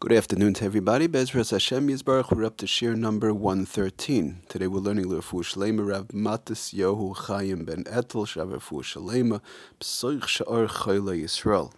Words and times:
Good 0.00 0.12
afternoon 0.12 0.54
to 0.54 0.64
everybody. 0.64 1.08
Bezras 1.08 1.50
Hashem 1.50 1.88
Yisbarach. 1.88 2.30
We're 2.30 2.44
up 2.44 2.56
to 2.58 2.68
shir 2.68 2.94
number 2.94 3.34
113. 3.34 4.42
Today 4.48 4.68
we're 4.68 4.78
learning 4.78 5.08
L'Refu 5.08 5.42
Shalema 5.42 5.88
Rav 5.88 6.06
Matis 6.08 6.72
Yohu 6.72 7.16
Chaim 7.16 7.64
Ben 7.64 7.82
Etel 7.82 8.24
Shav 8.24 8.56
Shalema 8.60 9.40
Psoich 9.80 10.22
Sha'ar 10.22 10.68
Chayla 10.68 11.20
Yisrael. 11.20 11.72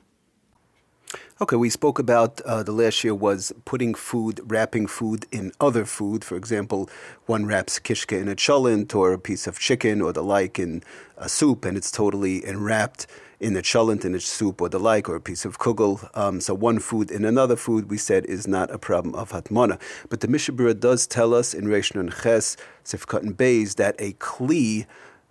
Okay, 1.40 1.56
we 1.56 1.70
spoke 1.70 1.98
about 1.98 2.42
uh, 2.42 2.62
the 2.62 2.72
last 2.72 3.02
year 3.02 3.14
was 3.14 3.54
putting 3.64 3.94
food, 3.94 4.42
wrapping 4.44 4.86
food 4.86 5.24
in 5.32 5.50
other 5.58 5.86
food. 5.86 6.22
For 6.22 6.36
example, 6.36 6.90
one 7.24 7.46
wraps 7.46 7.78
kishka 7.78 8.20
in 8.20 8.28
a 8.28 8.36
cholent 8.36 8.94
or 8.94 9.14
a 9.14 9.18
piece 9.18 9.46
of 9.46 9.58
chicken 9.58 10.02
or 10.02 10.12
the 10.12 10.22
like 10.22 10.58
in 10.58 10.82
a 11.16 11.30
soup, 11.30 11.64
and 11.64 11.74
it's 11.74 11.90
totally 11.90 12.44
enwrapped 12.46 13.06
in 13.40 13.56
a 13.56 13.62
cholent, 13.62 14.04
in 14.04 14.14
a 14.14 14.20
soup 14.20 14.60
or 14.60 14.68
the 14.68 14.78
like, 14.78 15.08
or 15.08 15.16
a 15.16 15.20
piece 15.20 15.44
of 15.44 15.58
kugel. 15.58 16.08
Um, 16.16 16.40
so 16.40 16.54
one 16.54 16.78
food 16.78 17.10
in 17.10 17.24
another 17.24 17.56
food, 17.56 17.90
we 17.90 17.96
said, 17.96 18.26
is 18.26 18.46
not 18.46 18.70
a 18.70 18.78
problem 18.78 19.14
of 19.14 19.32
hatmana. 19.32 19.80
But 20.08 20.20
the 20.20 20.28
Mishnah 20.28 20.54
Berurah 20.54 20.78
does 20.78 21.06
tell 21.06 21.34
us 21.34 21.54
in 21.54 21.64
Reish 21.64 21.94
Nun 21.94 22.12
Ches, 22.22 22.56
Sifkat 22.84 23.22
and 23.22 23.36
Beis, 23.36 23.76
that 23.76 23.96
a 23.98 24.12
kli 24.14 24.86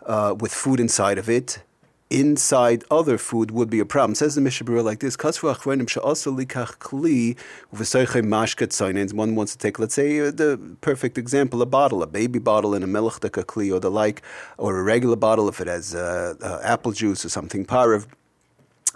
uh, 0.05 0.35
with 0.40 0.54
food 0.54 0.80
inside 0.80 1.18
of 1.18 1.30
it 1.30 1.63
inside 2.09 2.84
other 2.90 3.18
food 3.18 3.52
would 3.52 3.70
be 3.70 3.80
a 3.80 3.86
problem. 3.86 4.16
Says 4.16 4.36
the 4.36 4.41
Mishnah 4.41 4.66
Berurah 4.66 4.84
like 4.84 4.99
this: 4.99 5.16
One 9.13 9.35
wants 9.35 9.52
to 9.52 9.58
take, 9.58 9.80
let's 9.80 9.94
say, 9.94 10.20
uh, 10.20 10.32
the 10.32 10.77
perfect 10.82 11.18
example, 11.18 11.62
a 11.62 11.66
bottle, 11.66 12.02
a 12.04 12.08
baby 12.08 12.40
bottle 12.40 12.73
in 12.73 12.84
a 12.84 12.88
melchdaka 12.88 13.44
kli 13.45 13.73
or 13.73 13.80
the 13.80 13.91
like, 13.91 14.22
or 14.58 14.77
a 14.77 14.84
regular 14.84 15.16
bottle 15.16 15.48
if 15.49 15.62
it 15.62 15.68
has 15.68 15.94
uh, 15.94 16.34
uh, 16.41 16.59
apple 16.63 16.91
juice 16.91 17.23
or 17.26 17.30
something 17.30 17.66
parav 17.66 18.08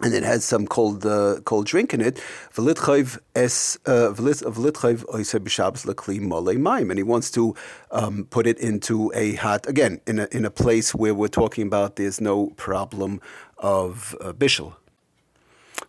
and 0.02 0.14
it 0.14 0.24
has 0.24 0.44
some 0.44 0.66
cold 0.68 1.06
uh, 1.06 1.40
cold 1.46 1.66
drink 1.68 1.94
in 1.94 2.02
it. 2.02 2.20
uh, 3.86 4.10
and 6.90 6.98
he 6.98 7.04
wants 7.04 7.32
to 7.32 7.56
um, 7.92 8.26
put 8.30 8.48
it 8.48 8.58
into 8.60 9.12
a 9.14 9.36
hot 9.36 9.68
again 9.68 10.02
in 10.08 10.20
a 10.20 10.28
in 10.32 10.46
a 10.46 10.50
place 10.50 10.96
where 10.96 11.14
we're 11.14 11.28
talking 11.28 11.68
about 11.68 11.96
there's 11.96 12.20
no 12.20 12.48
problem 12.58 13.22
of 13.58 14.16
uh, 14.20 14.34
bishul. 14.34 14.74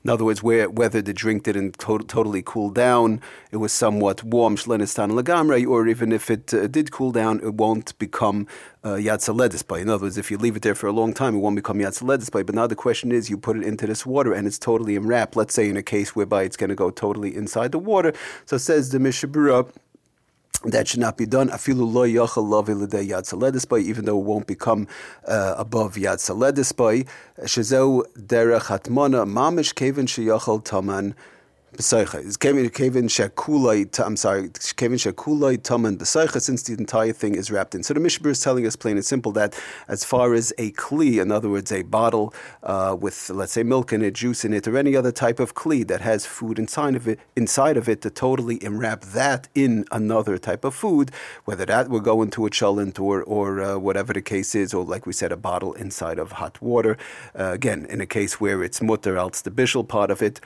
In 0.04 0.10
other 0.10 0.26
words, 0.26 0.42
where, 0.42 0.68
whether 0.68 1.00
the 1.00 1.14
drink 1.14 1.44
didn't 1.44 1.78
to- 1.78 2.00
totally 2.00 2.42
cool 2.42 2.68
down, 2.68 3.22
it 3.50 3.56
was 3.56 3.72
somewhat 3.72 4.22
warm, 4.22 4.54
shlenistan 4.54 5.12
lagamre, 5.12 5.66
or 5.66 5.88
even 5.88 6.12
if 6.12 6.30
it 6.30 6.52
uh, 6.52 6.66
did 6.66 6.90
cool 6.90 7.10
down, 7.10 7.40
it 7.40 7.54
won't 7.54 7.98
become 7.98 8.46
uh, 8.82 8.96
yatzaledispai. 8.96 9.80
In 9.80 9.88
other 9.88 10.04
words, 10.04 10.18
if 10.18 10.30
you 10.30 10.36
leave 10.36 10.56
it 10.56 10.62
there 10.62 10.74
for 10.74 10.88
a 10.88 10.92
long 10.92 11.14
time, 11.14 11.36
it 11.36 11.38
won't 11.38 11.56
become 11.56 11.78
yatzaledispai. 11.78 12.44
But 12.44 12.54
now 12.54 12.66
the 12.66 12.76
question 12.76 13.12
is, 13.12 13.30
you 13.30 13.38
put 13.38 13.56
it 13.56 13.62
into 13.62 13.86
this 13.86 14.04
water 14.04 14.34
and 14.34 14.46
it's 14.46 14.58
totally 14.58 14.94
enwrapped. 14.94 15.36
Let's 15.36 15.54
say 15.54 15.70
in 15.70 15.76
a 15.78 15.82
case 15.82 16.14
whereby 16.14 16.42
it's 16.42 16.58
going 16.58 16.68
to 16.68 16.76
go 16.76 16.90
totally 16.90 17.34
inside 17.34 17.72
the 17.72 17.78
water. 17.78 18.12
So 18.44 18.58
says 18.58 18.90
the 18.90 18.98
Mishnah 18.98 19.30
Berurah 19.30 19.70
that 20.64 20.88
should 20.88 21.00
not 21.00 21.16
be 21.16 21.26
done. 21.26 21.48
Afilu 21.50 21.90
lo 21.92 22.06
yachal 22.06 22.44
lavi 22.44 22.74
yad 23.06 23.24
saledis 23.24 23.82
even 23.82 24.04
though 24.04 24.18
it 24.18 24.24
won't 24.24 24.46
become 24.46 24.86
uh, 25.26 25.54
above 25.58 25.94
yad 25.94 26.18
saledis 26.18 26.72
Shezeu 27.40 28.04
derech 28.18 28.62
hatmana 28.62 29.28
mamish 29.28 29.74
kevin 29.74 30.06
sheyachal 30.06 30.64
taman 30.64 31.14
Kevin 31.76 32.68
Kevin 32.70 33.08
Shakulai, 33.08 33.98
I'm 34.04 34.16
sorry, 34.16 34.50
Kevin 34.76 34.96
Shakulai 34.98 35.62
Taman 35.62 35.98
since 36.04 36.62
the 36.62 36.74
entire 36.74 37.12
thing 37.12 37.34
is 37.34 37.50
wrapped 37.50 37.74
in. 37.74 37.82
So 37.82 37.94
the 37.94 38.00
Mishnah 38.00 38.28
is 38.30 38.40
telling 38.40 38.66
us 38.66 38.76
plain 38.76 38.96
and 38.96 39.04
simple 39.04 39.32
that 39.32 39.58
as 39.88 40.04
far 40.04 40.34
as 40.34 40.52
a 40.58 40.72
kli, 40.72 41.20
in 41.20 41.32
other 41.32 41.50
words, 41.50 41.72
a 41.72 41.82
bottle 41.82 42.32
uh, 42.62 42.96
with 42.98 43.30
let's 43.30 43.52
say 43.52 43.62
milk 43.62 43.92
in 43.92 44.02
it, 44.02 44.14
juice 44.14 44.44
in 44.44 44.52
it, 44.52 44.68
or 44.68 44.76
any 44.76 44.94
other 44.94 45.12
type 45.12 45.40
of 45.40 45.54
kli 45.54 45.86
that 45.86 46.00
has 46.00 46.26
food 46.26 46.58
inside 46.58 46.94
of 46.94 47.08
it, 47.08 47.18
inside 47.34 47.76
of 47.76 47.88
it, 47.88 48.02
to 48.02 48.10
totally 48.10 48.62
enwrap 48.62 49.02
that 49.02 49.48
in 49.54 49.84
another 49.90 50.38
type 50.38 50.64
of 50.64 50.74
food, 50.74 51.10
whether 51.44 51.64
that 51.64 51.88
will 51.88 52.00
go 52.00 52.22
into 52.22 52.46
a 52.46 52.50
cholent 52.50 53.00
or 53.00 53.22
or 53.24 53.60
uh, 53.60 53.78
whatever 53.78 54.12
the 54.12 54.22
case 54.22 54.54
is, 54.54 54.72
or 54.72 54.84
like 54.84 55.06
we 55.06 55.12
said, 55.12 55.32
a 55.32 55.36
bottle 55.36 55.72
inside 55.74 56.18
of 56.18 56.32
hot 56.32 56.60
water. 56.62 56.96
Uh, 57.38 57.52
again, 57.52 57.86
in 57.86 58.00
a 58.00 58.06
case 58.06 58.40
where 58.40 58.62
it's 58.62 58.80
mutter, 58.80 59.16
else 59.16 59.42
the 59.42 59.50
bishul 59.50 59.86
part 59.86 60.10
of 60.10 60.22
it 60.22 60.40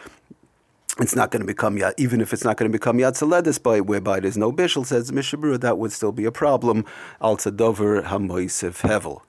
it's 1.00 1.14
not 1.14 1.30
going 1.30 1.40
to 1.40 1.46
become 1.46 1.76
yad, 1.76 1.94
even 1.96 2.20
if 2.20 2.32
it's 2.32 2.44
not 2.44 2.56
going 2.56 2.70
to 2.70 2.76
become 2.76 2.98
yad 2.98 3.62
by 3.62 3.80
whereby 3.80 4.20
there's 4.20 4.36
no 4.36 4.52
bishul, 4.52 4.84
says 4.84 5.12
Mishnah 5.12 5.38
Berurah, 5.38 5.60
that 5.60 5.78
would 5.78 5.92
still 5.92 6.12
be 6.12 6.24
a 6.24 6.32
problem. 6.32 6.84
Al 7.20 7.36
tzadover 7.36 8.04
hamoisiv 8.04 8.82
hevel. 8.82 9.22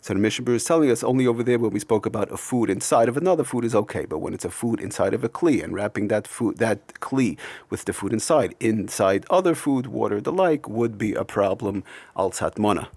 So 0.00 0.14
the 0.14 0.20
Mishnah 0.20 0.44
Berurah 0.44 0.56
is 0.56 0.64
telling 0.64 0.90
us 0.90 1.04
only 1.04 1.26
over 1.26 1.42
there 1.42 1.58
when 1.58 1.72
we 1.72 1.80
spoke 1.80 2.06
about 2.06 2.32
a 2.32 2.36
food 2.36 2.70
inside 2.70 3.08
of 3.08 3.16
another 3.16 3.44
food 3.44 3.64
is 3.64 3.74
okay, 3.74 4.06
but 4.06 4.18
when 4.18 4.32
it's 4.32 4.44
a 4.44 4.50
food 4.50 4.80
inside 4.80 5.14
of 5.14 5.24
a 5.24 5.28
kli 5.28 5.62
and 5.62 5.74
wrapping 5.74 6.08
that 6.08 6.26
food 6.26 6.58
that 6.58 6.86
kli 6.94 7.38
with 7.70 7.84
the 7.84 7.92
food 7.92 8.12
inside 8.12 8.54
inside 8.60 9.26
other 9.28 9.54
food, 9.54 9.88
water, 9.88 10.20
the 10.20 10.32
like, 10.32 10.68
would 10.68 10.96
be 10.96 11.12
a 11.14 11.24
problem. 11.24 11.84
Al 12.16 12.30
tzatmona. 12.30 12.88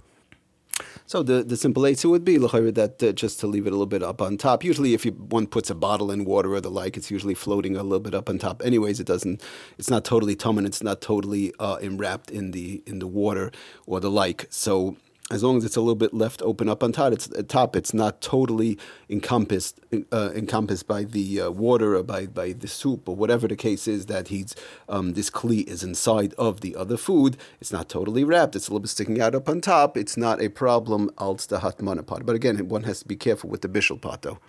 So 1.06 1.23
the, 1.23 1.44
the 1.44 1.57
simple 1.57 1.85
answer 1.85 2.09
would 2.09 2.23
be 2.23 2.38
that 2.38 3.01
uh, 3.01 3.12
just 3.12 3.40
to 3.40 3.47
leave 3.47 3.66
it 3.66 3.69
a 3.69 3.72
little 3.72 3.85
bit 3.85 4.03
up 4.03 4.22
on 4.22 4.38
top. 4.38 4.63
Usually, 4.63 4.94
if 4.94 5.06
you, 5.06 5.12
one 5.12 5.47
puts 5.47 5.69
a 5.69 5.75
bottle 5.75 6.12
in 6.12 6.25
water 6.25 6.53
or 6.53 6.62
the 6.62 6.72
like, 6.72 6.97
it's 6.97 7.12
usually 7.12 7.34
floating 7.34 7.75
a 7.75 7.84
little 7.84 8.00
bit 8.00 8.13
up 8.13 8.29
on 8.29 8.38
top. 8.38 8.62
Anyways, 8.63 9.00
it 9.00 9.07
doesn't. 9.07 9.41
It's 9.78 9.89
not 9.89 10.06
totally 10.06 10.35
tummin. 10.35 10.66
It's 10.66 10.84
not 10.84 11.01
totally 11.01 11.53
uh, 11.59 11.78
enwrapped 11.81 12.31
in 12.31 12.51
the 12.51 12.84
in 12.85 13.00
the 13.00 13.07
water 13.07 13.51
or 13.85 14.00
the 14.00 14.12
like. 14.12 14.47
So 14.50 14.97
as 15.31 15.44
long 15.44 15.57
as 15.57 15.66
it's 15.66 15.75
a 15.75 15.81
little 15.81 15.95
bit 15.95 16.13
left 16.13 16.41
open 16.41 16.67
up 16.67 16.84
on 16.84 16.91
top, 16.91 17.13
it's 17.13 17.29
uh, 17.31 17.44
top. 17.47 17.75
It's 17.75 17.94
not 17.94 18.19
totally 18.19 18.78
encompassed 19.09 19.79
uh, 20.12 20.31
encompassed 20.35 20.88
by 20.88 21.03
the 21.03 21.41
uh, 21.41 21.51
water 21.51 21.95
or 21.95 22.03
by, 22.03 22.25
by 22.25 22.53
the 22.53 22.67
soup 22.67 23.07
or 23.07 23.16
whatever 23.16 23.47
the 23.47 23.56
case 23.56 23.88
is 23.88 24.07
that 24.07 24.29
he's 24.29 24.56
um, 24.88 25.13
this 25.13 25.29
kli 25.29 25.68
is 25.68 25.84
inside 25.84 26.34
of 26.38 26.62
the 26.62 26.75
other 26.75 26.97
food. 26.97 27.38
It's 27.62 27.72
not 27.72 27.89
totally 27.89 28.23
wrapped. 28.23 28.56
It's 28.56 28.68
a 28.68 28.72
little 28.72 28.81
bit 28.81 28.89
sticking 28.89 29.22
out 29.22 29.35
up 29.35 29.47
on 29.47 29.62
top. 29.62 29.97
It's 29.97 30.18
not 30.18 30.41
a 30.41 30.50
problem. 30.50 31.12
Als 31.19 31.45
the 31.45 31.59
hatmana 31.59 32.06
pot. 32.06 32.25
But 32.25 32.35
again, 32.35 32.68
one 32.68 32.84
has 32.84 33.00
to 33.00 33.07
be 33.07 33.16
careful 33.16 33.50
with 33.50 33.62
the 33.62 33.69
bishul 33.69 34.01
pot 34.01 34.23
though 34.23 34.39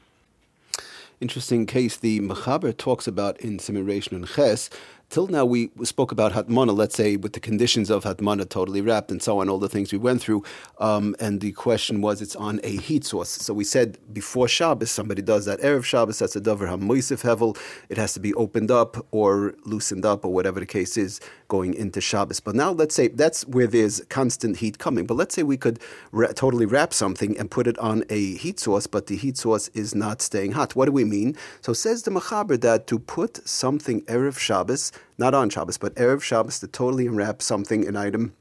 interesting 1.20 1.66
case 1.66 1.98
the 1.98 2.20
Mechaber 2.20 2.74
talks 2.76 3.06
about 3.06 3.38
in 3.40 3.58
Simulation 3.58 4.16
and 4.16 4.26
Ches 4.26 4.70
till 5.10 5.26
now 5.26 5.44
we 5.44 5.70
spoke 5.82 6.12
about 6.12 6.32
Hatmana, 6.32 6.74
let's 6.74 6.94
say, 6.94 7.16
with 7.16 7.32
the 7.32 7.40
conditions 7.40 7.90
of 7.90 8.04
Hatmana 8.04 8.48
totally 8.48 8.80
wrapped 8.80 9.10
and 9.10 9.20
so 9.20 9.40
on, 9.40 9.48
all 9.48 9.58
the 9.58 9.68
things 9.68 9.92
we 9.92 9.98
went 9.98 10.22
through. 10.22 10.44
Um, 10.78 11.16
and 11.18 11.40
the 11.40 11.50
question 11.52 12.00
was, 12.00 12.22
it's 12.22 12.36
on 12.36 12.60
a 12.62 12.76
heat 12.76 13.04
source. 13.04 13.28
So 13.28 13.52
we 13.52 13.64
said 13.64 13.98
before 14.14 14.46
Shabbos, 14.46 14.90
somebody 14.90 15.20
does 15.20 15.46
that 15.46 15.60
Erev 15.60 15.84
Shabbos, 15.84 16.20
that's 16.20 16.36
a 16.36 16.40
Dover 16.40 16.68
HaMoisif 16.68 17.22
Hevel. 17.22 17.58
It 17.88 17.98
has 17.98 18.14
to 18.14 18.20
be 18.20 18.32
opened 18.34 18.70
up 18.70 19.04
or 19.10 19.54
loosened 19.64 20.06
up 20.06 20.24
or 20.24 20.32
whatever 20.32 20.60
the 20.60 20.66
case 20.66 20.96
is 20.96 21.20
going 21.48 21.74
into 21.74 22.00
Shabbos. 22.00 22.38
But 22.38 22.54
now 22.54 22.70
let's 22.70 22.94
say 22.94 23.08
that's 23.08 23.44
where 23.48 23.66
there's 23.66 24.00
constant 24.08 24.58
heat 24.58 24.78
coming. 24.78 25.06
But 25.06 25.14
let's 25.14 25.34
say 25.34 25.42
we 25.42 25.56
could 25.56 25.80
ra- 26.12 26.28
totally 26.28 26.66
wrap 26.66 26.94
something 26.94 27.36
and 27.36 27.50
put 27.50 27.66
it 27.66 27.76
on 27.78 28.04
a 28.10 28.36
heat 28.36 28.60
source, 28.60 28.86
but 28.86 29.08
the 29.08 29.16
heat 29.16 29.36
source 29.36 29.68
is 29.74 29.92
not 29.92 30.22
staying 30.22 30.52
hot. 30.52 30.76
What 30.76 30.86
do 30.86 30.92
we 30.92 31.04
mean? 31.04 31.36
So 31.62 31.72
says 31.72 32.04
the 32.04 32.12
Mechaber 32.12 32.60
that 32.60 32.86
to 32.86 33.00
put 33.00 33.48
something 33.48 34.02
Erev 34.02 34.38
Shabbos 34.38 34.92
not 35.18 35.34
on 35.34 35.50
Shabbos, 35.50 35.78
but 35.78 35.94
Erev 35.96 36.22
Shabbos 36.22 36.58
to 36.60 36.66
totally 36.66 37.06
unwrap 37.06 37.42
something, 37.42 37.86
an 37.86 37.96
item 37.96 38.34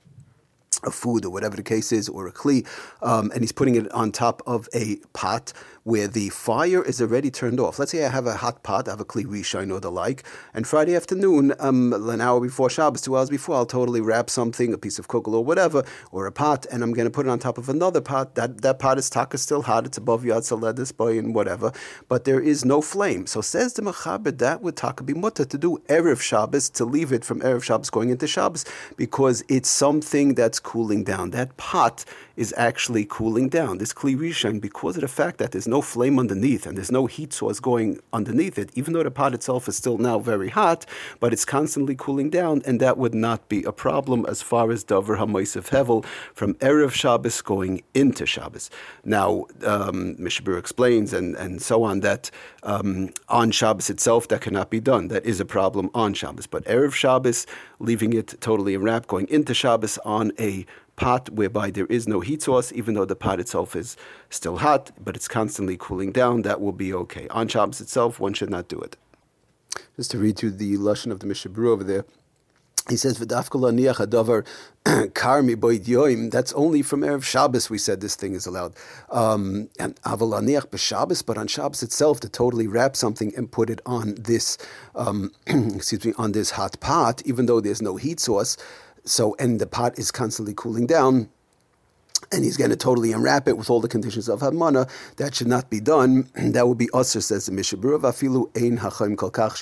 of 0.84 0.94
food 0.94 1.26
or 1.26 1.30
whatever 1.30 1.56
the 1.56 1.64
case 1.64 1.92
is, 1.92 2.10
or 2.10 2.28
a 2.28 2.32
kli, 2.32 2.68
um, 3.02 3.32
and 3.32 3.42
he's 3.42 3.52
putting 3.52 3.76
it 3.76 3.92
on 3.92 4.12
top 4.12 4.42
of 4.46 4.68
a 4.74 4.98
pot 5.14 5.54
where 5.84 6.08
the 6.08 6.30
fire 6.30 6.84
is 6.84 7.02
already 7.02 7.32
turned 7.32 7.60
off. 7.60 7.80
Let's 7.80 7.92
say 7.92 8.06
I 8.06 8.10
have 8.10 8.28
a 8.28 8.36
hot 8.36 8.64
pot, 8.64 8.88
I 8.88 8.92
have 8.92 9.00
a 9.00 9.06
kli 9.06 9.26
rishon 9.26 9.74
or 9.74 9.80
the 9.80 9.90
like, 9.90 10.24
and 10.54 10.68
Friday 10.68 10.96
afternoon, 10.96 11.54
um, 11.60 11.94
an 11.94 12.22
hour 12.22 12.40
before 12.40 12.70
Shabbos, 12.70 13.02
two 13.02 13.18
hours 13.18 13.30
before, 13.30 13.56
I'll 13.56 13.66
totally 13.66 14.02
wrap 14.02 14.30
something, 14.30 14.74
a 14.74 14.78
piece 14.78 15.00
of 15.00 15.08
kugel 15.08 15.34
or 15.34 15.44
whatever, 15.44 15.84
or 16.12 16.28
a 16.28 16.32
pot, 16.32 16.66
and 16.72 16.84
I'm 16.84 16.94
going 16.94 17.08
to 17.08 17.12
put 17.12 17.26
it 17.26 17.30
on 17.30 17.40
top 17.40 17.58
of 17.58 17.70
another 17.70 18.02
pot. 18.02 18.36
That 18.36 18.62
that 18.62 18.78
pot 18.80 18.98
is 18.98 19.10
taka 19.10 19.38
still 19.38 19.64
hot, 19.64 19.86
it's 19.86 19.98
above 19.98 20.24
Yad 20.24 20.42
Saledis 20.42 20.96
boy 20.96 21.18
and 21.18 21.34
whatever, 21.34 21.72
but 22.08 22.26
there 22.26 22.40
is 22.40 22.64
no 22.66 22.82
flame. 22.82 23.26
So 23.26 23.42
says 23.42 23.74
the 23.74 23.82
Mechaber, 23.82 24.38
that 24.38 24.62
would 24.62 24.76
taka 24.76 25.04
be 25.04 25.14
mutter 25.14 25.46
to 25.46 25.58
do 25.58 25.80
Erev 25.88 26.22
Shabbos, 26.22 26.70
to 26.72 26.86
leave 26.86 27.12
it 27.12 27.26
from 27.26 27.40
Erev 27.42 27.64
Shabbos 27.64 27.90
going 27.90 28.10
into 28.10 28.28
Shabbos, 28.28 28.66
because 28.96 29.44
it's 29.48 29.70
something 29.70 30.36
that's 30.36 30.60
cooling 30.70 31.04
down. 31.04 31.32
That 31.32 31.58
pot 31.58 32.06
is 32.44 32.54
actually 32.56 33.04
cooling 33.04 33.50
down. 33.50 33.80
This 33.80 33.92
Kli 33.92 34.16
Rishon, 34.16 34.62
because 34.62 34.96
of 34.98 35.02
the 35.02 35.08
fact 35.22 35.40
that 35.40 35.52
there's 35.52 35.68
no 35.68 35.82
flame 35.82 36.20
underneath 36.20 36.68
and 36.68 36.78
there's 36.78 36.92
no 36.92 37.08
heat 37.08 37.34
source 37.34 37.60
going 37.60 38.00
underneath 38.14 38.60
it, 38.60 38.70
even 38.76 38.94
though 38.94 39.02
the 39.02 39.10
pot 39.10 39.34
itself 39.34 39.68
is 39.68 39.76
still 39.76 39.98
now 39.98 40.20
very 40.20 40.50
hot, 40.50 40.86
but 41.20 41.34
it's 41.34 41.44
constantly 41.44 41.96
cooling 41.96 42.30
down, 42.30 42.62
and 42.68 42.80
that 42.80 43.00
would 43.00 43.16
not 43.16 43.50
be 43.50 43.64
a 43.64 43.72
problem 43.72 44.28
as 44.28 44.44
far 44.44 44.70
as 44.70 44.84
Dover 44.84 45.18
HaMoisef 45.18 45.70
Hevel 45.70 46.06
from 46.40 46.54
Erev 46.70 46.92
Shabbos 46.92 47.42
going 47.42 47.82
into 47.96 48.28
Shabbos. 48.28 48.70
Now, 49.04 49.48
um, 49.66 50.16
Mishabur 50.18 50.60
explains 50.60 51.14
and, 51.14 51.36
and 51.36 51.64
so 51.64 51.84
on 51.84 52.02
that 52.02 52.30
um, 52.62 53.10
on 53.28 53.50
Shabbos 53.50 53.90
itself 53.90 54.28
that 54.28 54.42
cannot 54.42 54.70
be 54.70 54.80
done. 54.80 55.08
That 55.08 55.26
is 55.26 55.40
a 55.40 55.46
problem 55.46 55.90
on 55.96 56.14
Shabbos. 56.14 56.46
But 56.46 56.64
Erev 56.66 56.94
Shabbos, 56.94 57.48
leaving 57.80 58.14
it 58.14 58.40
totally 58.40 58.76
enwrapped, 58.76 59.08
going 59.08 59.28
into 59.30 59.54
Shabbos 59.56 59.98
on 60.06 60.32
a 60.38 60.59
pot 61.00 61.30
whereby 61.30 61.72
there 61.72 61.86
is 61.88 62.08
no 62.08 62.20
heat 62.20 62.42
source, 62.44 62.72
even 62.74 62.94
though 62.94 63.06
the 63.06 63.16
pot 63.16 63.40
itself 63.40 63.76
is 63.76 63.96
still 64.30 64.58
hot, 64.58 64.92
but 65.04 65.16
it's 65.16 65.28
constantly 65.28 65.78
cooling 65.80 66.12
down, 66.12 66.44
that 66.44 66.62
will 66.62 66.74
be 66.74 66.94
okay. 66.94 67.28
On 67.30 67.48
Shabbos 67.48 67.82
itself, 67.82 68.20
one 68.20 68.34
should 68.34 68.50
not 68.50 68.68
do 68.68 68.78
it. 68.80 68.98
Just 69.96 70.12
to 70.12 70.18
read 70.20 70.38
to 70.38 70.52
the 70.52 70.78
lashon 70.78 71.12
of 71.12 71.22
the 71.22 71.28
Mishnah 71.28 71.52
Berurah 71.52 71.70
over 71.70 71.84
there. 71.84 72.06
He 72.90 72.98
says, 72.98 73.20
"V'dafkala 73.20 73.72
adavar 73.72 74.46
karmi. 75.14 76.32
That's 76.32 76.54
only 76.54 76.82
from 76.82 77.02
erev 77.02 77.24
Shabbos. 77.24 77.70
We 77.70 77.78
said 77.78 78.02
this 78.02 78.16
thing 78.16 78.34
is 78.34 78.48
allowed. 78.48 78.74
Um, 79.12 79.70
and 79.78 79.96
aval 80.02 80.32
b'Shabbos, 80.42 81.24
but 81.24 81.38
on 81.38 81.48
Shabbos 81.48 81.84
itself, 81.84 82.20
to 82.22 82.30
totally 82.30 82.68
wrap 82.68 82.96
something 82.96 83.32
and 83.38 83.52
put 83.52 83.70
it 83.70 83.82
on 83.86 84.16
this, 84.16 84.58
um, 84.96 85.32
excuse 85.48 86.04
me, 86.04 86.14
on 86.18 86.32
this 86.32 86.52
hot 86.52 86.80
pot, 86.80 87.22
even 87.26 87.46
though 87.46 87.62
there's 87.62 87.82
no 87.82 87.96
heat 87.96 88.20
source. 88.20 88.58
So, 89.06 89.36
and 89.40 89.60
the 89.60 89.68
pot 89.68 89.98
is 89.98 90.12
constantly 90.12 90.54
cooling 90.56 90.88
down 90.88 91.30
and 92.32 92.44
he's 92.44 92.58
going 92.58 92.70
to 92.70 92.76
totally 92.76 93.12
unwrap 93.12 93.48
it 93.48 93.58
with 93.58 93.70
all 93.70 93.82
the 93.82 93.88
conditions 93.88 94.30
of 94.30 94.42
Hamana. 94.42 94.90
That 95.18 95.36
should 95.36 95.48
not 95.48 95.70
be 95.70 95.80
done. 95.80 96.30
that 96.36 96.68
would 96.68 96.78
be 96.78 96.88
Usr, 96.88 97.22
says 97.22 97.46
the 97.48 97.52
Mishnah 97.52 97.80
Berurah. 97.80 98.02
Vafilu 98.02 98.56
ein 98.56 98.78
hachayim 98.78 99.18
kol 99.18 99.32
kach 99.32 99.60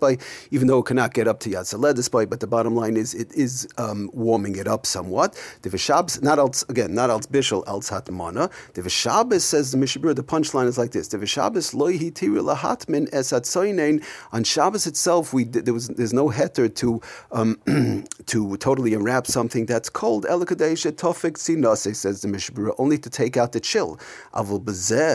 by, 0.00 0.18
even 0.50 0.66
though 0.68 0.78
it 0.78 0.86
cannot 0.86 1.14
get 1.14 1.28
up 1.28 1.40
to 1.40 1.50
Yatza 1.50 2.10
by, 2.10 2.24
but 2.24 2.40
the 2.40 2.46
bottom 2.46 2.74
line 2.74 2.96
is 2.96 3.14
it 3.14 3.32
is 3.32 3.68
um, 3.78 4.10
warming 4.12 4.56
it 4.56 4.66
up 4.66 4.86
somewhat. 4.86 5.40
The 5.62 5.70
Vishabs, 5.70 6.22
not 6.22 6.38
else, 6.38 6.64
again, 6.68 6.94
not 6.94 7.10
else 7.10 7.26
bishul, 7.26 7.66
else 7.66 7.90
hatmana. 7.90 8.50
The 8.74 8.82
Vishabas, 8.82 9.42
says 9.42 9.70
the 9.70 9.76
Mishnah 9.76 10.02
Berurah, 10.02 10.16
the 10.16 10.24
punchline 10.24 10.66
is 10.66 10.78
like 10.78 10.92
this. 10.92 11.08
The 11.08 11.18
Vishabas 11.18 11.74
loy 11.74 11.98
hitiri 11.98 12.40
lahatmin 12.40 13.08
es 13.12 13.32
atzoinein. 13.32 14.04
On 14.32 14.42
Shabbos 14.42 14.86
itself, 14.86 15.32
we 15.32 15.44
there 15.44 15.74
was 15.74 15.88
there's 15.88 16.12
no 16.12 16.28
heter 16.28 16.74
to 16.76 17.00
um, 17.32 17.58
to 18.26 18.56
totally 18.56 18.94
unwrap 18.94 19.26
something 19.26 19.66
that's 19.66 19.88
cold. 19.88 20.24
Elakadesh 20.24 20.90
tofik 21.04 21.36
sinase, 21.36 21.94
says 21.94 22.22
the 22.22 22.28
Mishnah 22.28 22.56
Berurah, 22.56 22.74
only 22.78 22.96
to 22.96 23.10
take 23.10 23.36
out 23.36 23.52
the 23.52 23.60
chill. 23.60 23.98
Avul 24.32 24.58
bezeh 24.58 25.14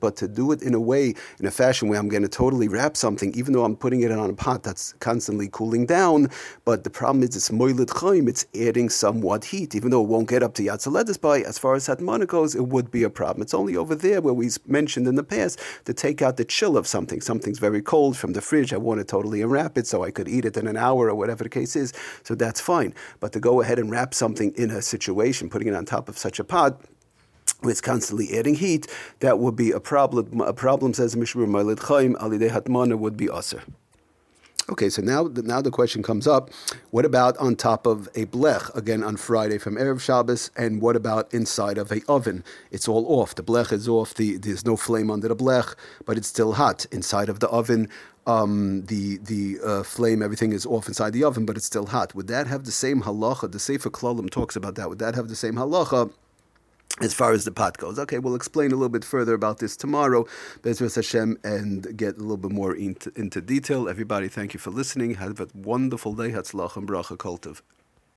but 0.00 0.16
to 0.16 0.28
do 0.28 0.52
it 0.52 0.62
in 0.62 0.74
a 0.74 0.80
way, 0.80 1.14
in 1.40 1.46
a 1.46 1.50
fashion 1.50 1.88
where 1.88 1.98
I'm 1.98 2.08
going 2.08 2.22
to 2.22 2.28
totally 2.28 2.68
wrap 2.68 2.96
something, 2.96 3.34
even 3.34 3.52
though 3.52 3.64
I'm 3.64 3.74
putting 3.74 4.02
it 4.02 4.12
on 4.12 4.30
a 4.30 4.34
pot 4.34 4.62
that's 4.62 4.92
constantly 5.00 5.48
cooling 5.50 5.86
down. 5.86 6.28
But 6.64 6.84
the 6.84 6.90
problem 6.90 7.24
is 7.24 7.34
it's 7.34 7.48
moilid 7.50 7.90
chaim, 7.90 8.28
it's 8.28 8.46
adding 8.54 8.88
somewhat 8.88 9.44
heat, 9.46 9.74
even 9.74 9.90
though 9.90 10.02
it 10.02 10.08
won't 10.08 10.28
get 10.28 10.44
up 10.44 10.54
to 10.54 10.62
yatzaledis 10.62 11.20
by. 11.20 11.40
As 11.40 11.58
far 11.58 11.74
as 11.74 11.88
hatmana 11.88 12.28
goes, 12.28 12.54
it 12.54 12.68
would 12.68 12.92
be 12.92 13.02
a 13.02 13.10
problem. 13.10 13.42
It's 13.42 13.54
only 13.54 13.76
over 13.76 13.96
there 13.96 14.20
where 14.20 14.34
we 14.34 14.50
mentioned 14.66 15.08
in 15.08 15.16
the 15.16 15.24
past 15.24 15.58
to 15.86 15.92
take 15.92 16.22
out 16.22 16.36
the 16.36 16.44
chill 16.44 16.76
of 16.76 16.86
something. 16.86 17.20
Something's 17.20 17.58
very 17.58 17.82
cold 17.82 18.16
from 18.16 18.34
the 18.34 18.40
fridge. 18.40 18.72
I 18.72 18.76
want 18.76 19.00
to 19.00 19.04
totally 19.04 19.42
unwrap 19.42 19.76
it 19.78 19.88
so 19.88 20.04
I 20.04 20.12
could 20.12 20.28
eat 20.28 20.44
it 20.44 20.56
in 20.56 20.68
an 20.68 20.76
hour 20.76 21.08
or 21.08 21.14
whatever 21.16 21.42
the 21.42 21.50
case 21.50 21.74
is. 21.74 21.92
So 22.22 22.36
that's 22.36 22.60
fine. 22.60 22.94
But 23.18 23.31
to 23.32 23.40
go 23.40 23.60
ahead 23.60 23.78
and 23.78 23.90
wrap 23.90 24.14
something 24.14 24.52
in 24.56 24.70
a 24.70 24.82
situation, 24.82 25.48
putting 25.48 25.68
it 25.68 25.74
on 25.74 25.84
top 25.84 26.08
of 26.08 26.18
such 26.18 26.38
a 26.38 26.44
pot, 26.44 26.80
it's 27.64 27.80
constantly 27.80 28.36
adding 28.36 28.54
heat, 28.54 28.86
that 29.20 29.38
would 29.38 29.56
be 29.56 29.70
a 29.70 29.80
problem. 29.80 30.40
A 30.40 30.52
problem, 30.52 30.94
says 30.94 31.14
Mishmur 31.14 31.48
Malid 31.48 31.80
Chaim, 31.80 32.14
Alidei 32.16 32.50
Hatmana 32.50 32.98
would 32.98 33.16
be 33.16 33.28
aser. 33.32 33.62
Okay, 34.70 34.88
so 34.88 35.02
now, 35.02 35.28
now 35.34 35.60
the 35.60 35.72
question 35.72 36.04
comes 36.04 36.28
up: 36.28 36.50
What 36.90 37.04
about 37.04 37.36
on 37.38 37.56
top 37.56 37.84
of 37.84 38.06
a 38.14 38.26
blech 38.26 38.74
again 38.76 39.02
on 39.02 39.16
Friday 39.16 39.58
from 39.58 39.74
erev 39.74 40.00
Shabbos, 40.00 40.50
and 40.56 40.80
what 40.80 40.94
about 40.94 41.32
inside 41.34 41.78
of 41.78 41.90
a 41.90 42.00
oven? 42.08 42.44
It's 42.70 42.86
all 42.86 43.04
off. 43.20 43.34
The 43.34 43.42
blech 43.42 43.72
is 43.72 43.88
off. 43.88 44.14
The, 44.14 44.36
there's 44.36 44.64
no 44.64 44.76
flame 44.76 45.10
under 45.10 45.26
the 45.26 45.34
blech, 45.34 45.74
but 46.06 46.16
it's 46.16 46.28
still 46.28 46.52
hot 46.52 46.86
inside 46.92 47.28
of 47.28 47.40
the 47.40 47.48
oven. 47.48 47.88
Um, 48.24 48.86
the 48.86 49.18
the 49.18 49.58
uh, 49.64 49.82
flame, 49.82 50.22
everything 50.22 50.52
is 50.52 50.64
off 50.64 50.86
inside 50.86 51.12
the 51.12 51.24
oven, 51.24 51.44
but 51.44 51.56
it's 51.56 51.66
still 51.66 51.86
hot. 51.86 52.14
Would 52.14 52.28
that 52.28 52.46
have 52.46 52.64
the 52.64 52.70
same 52.70 53.02
halacha? 53.02 53.50
The 53.50 53.58
Sefer 53.58 53.90
Klalim 53.90 54.30
talks 54.30 54.54
about 54.54 54.76
that. 54.76 54.88
Would 54.88 55.00
that 55.00 55.16
have 55.16 55.26
the 55.26 55.34
same 55.34 55.54
halacha? 55.54 56.12
As 57.00 57.14
far 57.14 57.32
as 57.32 57.44
the 57.44 57.52
pot 57.52 57.78
goes. 57.78 57.98
Okay, 57.98 58.18
we'll 58.18 58.34
explain 58.34 58.72
a 58.72 58.76
little 58.76 58.88
bit 58.88 59.04
further 59.04 59.34
about 59.34 59.58
this 59.58 59.76
tomorrow, 59.76 60.26
Bezras 60.62 60.96
Hashem, 60.96 61.38
and 61.42 61.96
get 61.96 62.16
a 62.16 62.20
little 62.20 62.36
bit 62.36 62.52
more 62.52 62.74
into, 62.74 63.12
into 63.16 63.40
detail. 63.40 63.88
Everybody, 63.88 64.28
thank 64.28 64.54
you 64.54 64.60
for 64.60 64.70
listening. 64.70 65.14
Have 65.14 65.40
a 65.40 65.48
wonderful 65.54 66.14
day. 66.14 66.30
Hatzlach 66.30 66.76
and 66.76 66.86
bracha 66.86 67.16
kultiv. 67.16 67.62